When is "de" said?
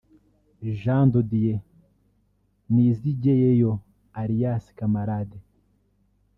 1.11-1.21